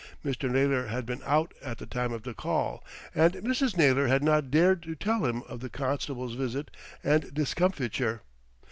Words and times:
Mr. 0.25 0.49
Naylor 0.49 0.87
had 0.87 1.05
been 1.05 1.21
out 1.27 1.53
at 1.61 1.77
the 1.77 1.85
time 1.85 2.11
of 2.11 2.23
the 2.23 2.33
call, 2.33 2.83
and 3.13 3.33
Mrs. 3.33 3.77
Naylor 3.77 4.07
had 4.07 4.23
not 4.23 4.49
dared 4.49 4.81
to 4.81 4.95
tell 4.95 5.25
him 5.27 5.43
of 5.43 5.59
the 5.59 5.69
constable's 5.69 6.33
visit 6.33 6.71
and 7.03 7.31
discomfiture. 7.35 8.23